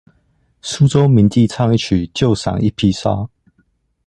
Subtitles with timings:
[0.63, 3.29] 蘇州名妓唱一曲就賞一匹紗